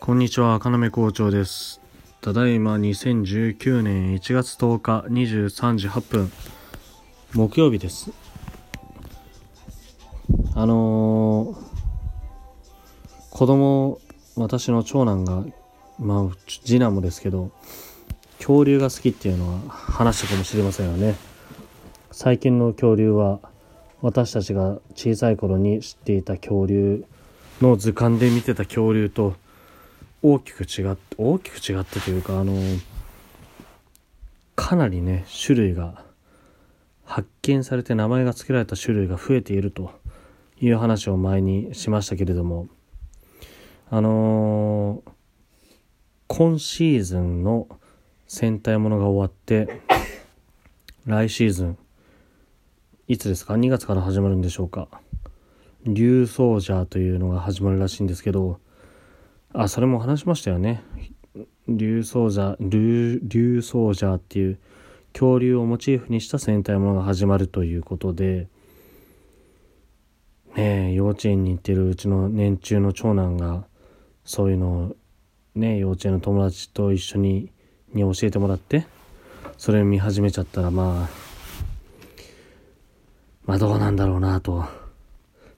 [0.00, 1.80] こんにちは、赤目校長です。
[2.20, 6.32] ただいま2019年1月10日23時8分、
[7.32, 8.10] 木曜日です。
[10.54, 11.56] あのー、
[13.30, 13.98] 子供、
[14.36, 15.44] 私の長男が、
[15.98, 17.50] まあ、次男もですけど、
[18.38, 21.14] 恐竜が好きっていうのは話したかもしれませんよね。
[22.10, 23.40] 最近の恐竜は、
[24.02, 27.06] 私たちが小さい頃に知っていた恐竜
[27.62, 29.34] の図鑑で見てた恐竜と
[30.26, 32.54] 大きく違って大きく違ってというかあの
[34.56, 36.02] かなりね種類が
[37.04, 39.90] 発見されて名前が付けられた種類が増えていると
[40.58, 42.68] いう話を前にしましたけれども
[43.90, 45.10] あのー
[46.26, 47.68] 今シーズンの
[48.26, 49.82] 戦隊ものが終わって
[51.04, 51.78] 来シーズン
[53.08, 54.88] いつですか？2月から始まるんでしょうか。
[55.84, 58.58] 竜ソージャーというのが始まるらしいんですけど
[59.54, 60.82] あそれも話しましたよね
[61.68, 64.58] 竜ソージャー竜竜ソージャーっていう
[65.12, 68.48] 恐竜をモチーフにした戦隊ものが始まるということで
[70.56, 73.64] ねえ幼稚園に行ってるうちの年中の長男が
[74.24, 74.96] そういうのを
[75.54, 77.50] ね幼稚園の友達と一緒に
[77.92, 78.86] に教えてもらって
[79.56, 81.08] それを見始めちゃったらまあ
[83.46, 84.83] まあどうなんだろうなと。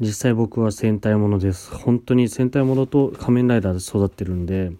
[0.00, 1.74] 実際僕は戦隊ものです。
[1.74, 4.70] 本当に戦隊ものと仮面ライダーで育ってるんで、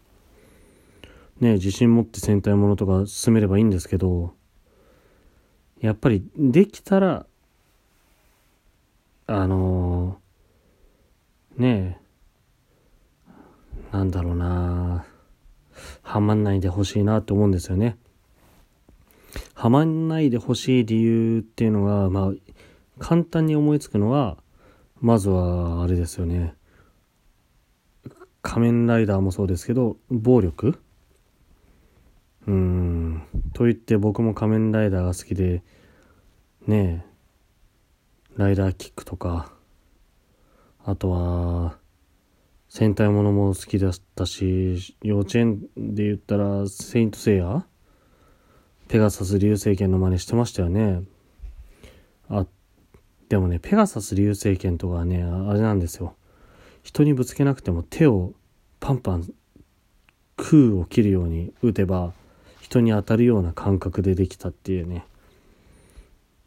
[1.41, 4.35] ね自信持って戦隊ものとか進めればいいんですけど、
[5.81, 7.27] やっぱりできたら、
[9.27, 12.01] あのー、ね
[13.93, 15.05] え、なんだろうな
[16.03, 17.97] はまんないでほしいなって思うんですよね。
[19.55, 22.33] はまんないでほしい理由っていうのが、まあ、
[22.99, 24.37] 簡単に思いつくのは、
[25.01, 26.55] まずは、あれですよね。
[28.43, 30.79] 仮面ライダーもそうですけど、暴力？
[32.47, 33.27] うーん。
[33.53, 35.63] と言って僕も仮面ライダーが好きで、
[36.67, 39.53] ねえ、ライダーキックとか、
[40.85, 41.79] あとは、
[42.69, 47.67] 戦隊ものも好きだったし、幼稚園で言ったら、セイントセイヤ？
[48.89, 51.03] ペガサス流星拳の真似してましたよね。
[52.29, 52.47] あ
[53.29, 56.15] でもね、ペガサス流星拳とかね、あれなんですよ。
[56.83, 58.33] 人にぶつけなくても手を
[58.81, 59.33] パンパン
[60.37, 62.13] 空を切るように打てば
[62.61, 65.05] 人に当たるような感覚でできたっていうね。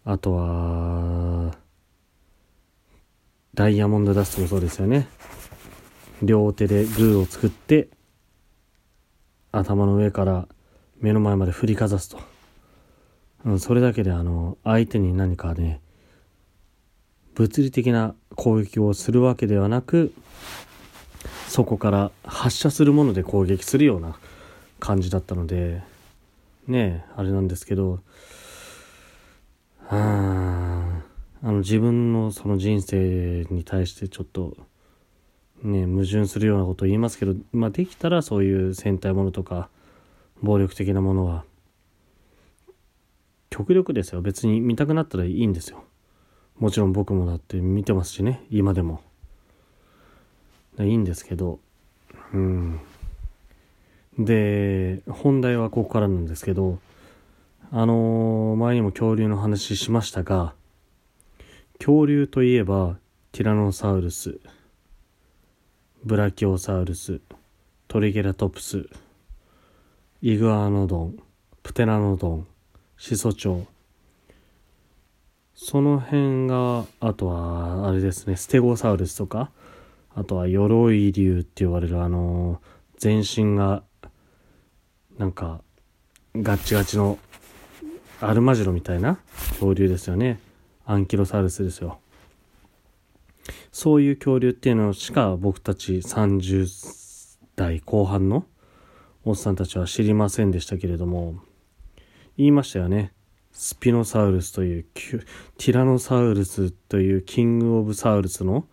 [0.04, 1.56] あとは、
[3.54, 5.08] ダイヤモンドダストもそうですよね。
[6.24, 7.90] 両手でグーを作って
[9.52, 10.48] 頭の上から
[11.00, 12.20] 目の前まで振りかざすと。
[13.44, 15.81] うん、それだけであの、相手に何かね、
[17.42, 20.14] 物理的な攻撃をするわけではなく
[21.48, 24.16] そこから発射するもので攻撃するような
[24.80, 25.82] 感じだったので
[26.68, 28.00] ねえあれなんですけど
[29.90, 31.02] あ
[31.42, 34.56] の自分のその人生に対してちょっと
[35.64, 39.68] ね矛盾するようなことを言いますけど、まあ、できたらそういう戦隊ものとか
[40.44, 41.44] 暴力的なものは
[43.50, 44.22] 極力ですよ。
[44.22, 45.84] 別に見たくなったらいいんですよ。
[46.62, 48.46] もちろん僕もだって見てますしね。
[48.52, 49.02] 今でも。
[50.80, 51.60] いいんですけど。
[52.36, 52.80] うん。
[54.20, 56.78] で本題はここからなんですけど。
[57.72, 60.54] あのー前にも恐竜の話しましたが。
[61.80, 62.98] 恐竜といえば
[63.32, 64.40] ティラノサウルス。
[66.06, 67.22] ブラキオサウルス。
[67.88, 68.88] トリゲラトプス。
[70.22, 71.18] イグアノドン。
[71.64, 72.48] プテラノドン。
[72.98, 73.68] シソチョウ。
[75.72, 79.52] その辺が、あとは、あれですね、ステゴサウルスとか、
[80.14, 82.60] あとは、鎧竜って言われる、あの、
[82.98, 83.82] 全身が、
[85.18, 85.62] なんか、
[86.36, 87.18] ガッチガチの、
[88.20, 89.18] アルマジロみたいな
[89.52, 90.42] 恐竜ですよね。
[90.86, 92.02] アンキロサウルスですよ。
[93.72, 96.68] そういう恐竜っていうのしか僕たち30
[97.56, 98.44] 代後半の
[99.24, 101.36] おっさんたちは知りませんでしたけれども、
[102.36, 103.14] 言いましたよね。
[103.52, 108.66] スピノサウルスというティラノサウルスというキングオブサウルスの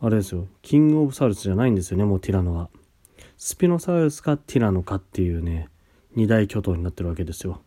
[0.00, 0.48] あれですよ。
[0.62, 2.70] キングオブサウルスじゃないんですよねもうティラノは。
[3.36, 5.68] スピノサウルスかティラノかっていうね
[6.14, 7.62] 二大巨頭になってるわけですよ。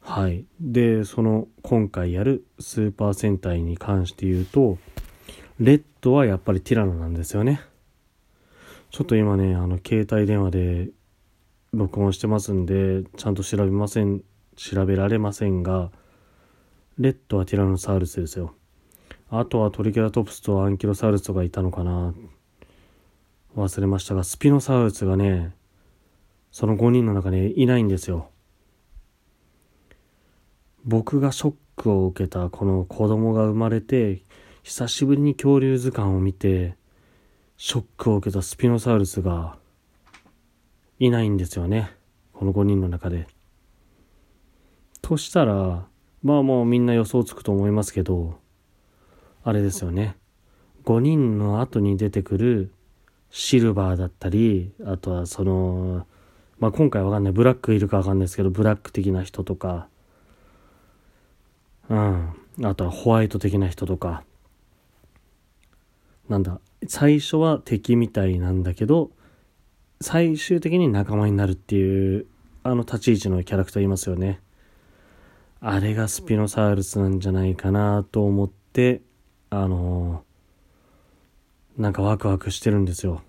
[0.00, 0.44] はい。
[0.60, 4.78] でその今回やるスーパー戦隊に関して言うと
[5.58, 7.60] レッドはやっぱりティラノなんですよね。
[8.90, 10.88] ちょっと今ねあの携帯電話で
[11.72, 14.22] 録音してますんでちゃんと調べません
[14.56, 15.90] 調べられませんが
[16.98, 18.54] レッドはティラノサウルスですよ
[19.30, 22.14] あとはトリケラトプスとアンキロサウルスとかいたのかな
[23.56, 25.52] 忘れましたが、スピノサウルスがね、
[26.52, 28.30] その5人の中にいないんですよ。
[30.84, 34.22] 僕がショックを受けたこの子供が生まれて、
[34.62, 36.76] 久しぶりに恐竜図鑑を見て、
[37.56, 39.58] ショックを受けたスピノサウルスが
[41.00, 41.90] いないんですよね。
[42.34, 43.26] この5人の中で。
[45.00, 45.86] としたら、
[46.22, 48.38] まあもうみんな予想つくと思いますけど、
[49.42, 50.14] あれですよね。
[50.84, 52.70] 5人の後に出てくる
[53.30, 56.06] シルバーだったり、あとはその、
[56.58, 59.88] まあ今回わかんない、ブラックいるかわかんないですけど、ブラック的な人とか、
[61.88, 62.28] うん。
[62.62, 64.22] あとはホワイト的な人とか、
[66.28, 69.10] なんだ、最初は敵みたいなんだけど、
[70.02, 72.26] 最終的に仲間になるっていう、
[72.62, 74.40] あの立ち位置のキャラクターいますよね。
[75.60, 79.02] あれがスピノサウルスなんじゃないかなと思って、
[79.50, 83.20] あのー、なんかワクワクしてるんですよ。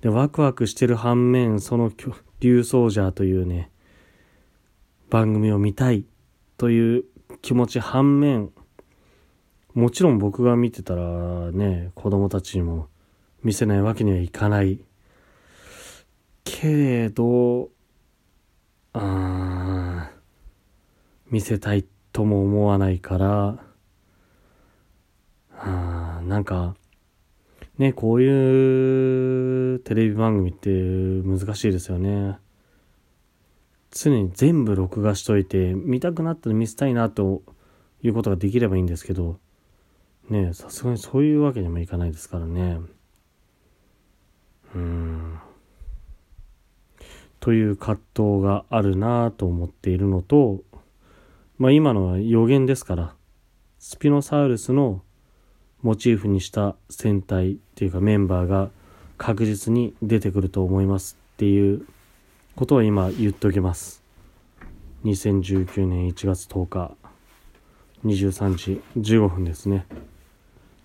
[0.00, 1.92] で、ワクワクしてる反面、その
[2.40, 3.70] 竜ソージャーというね、
[5.08, 6.04] 番組を見たい
[6.58, 7.04] という
[7.42, 8.50] 気持ち反面、
[9.74, 12.88] もちろん僕が見てたらね、子供たちにも
[13.44, 14.80] 見せないわけにはいかない。
[16.46, 17.70] けれど、
[18.92, 20.10] あ
[21.28, 23.58] 見せたいとも思わないから、
[25.58, 26.76] あなんか、
[27.78, 32.38] ね、こういうテレビ番組って難しいですよね。
[33.90, 37.42] 常に全部録画しといて、見たくなったら見せたいなと
[38.02, 39.38] いうことができればいいんですけど、
[40.30, 42.78] ねさすがにそういうわけにもいかないですからね。
[44.74, 45.38] うん。
[47.46, 50.64] という葛藤があるなと思っているのと、
[51.58, 53.14] まあ今のは予言ですから、
[53.78, 55.00] スピノサウルスの
[55.80, 58.70] モチーフにした戦隊っていうかメンバーが
[59.16, 61.86] 確実に出てくると思いますっていう
[62.56, 64.02] ことは今言っておきます。
[65.04, 66.96] 2019年1月10日
[68.04, 69.86] 23時15分ですね。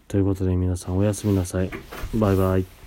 [0.08, 1.72] ということで皆さんおやすみなさい。
[2.14, 2.81] バイバイ。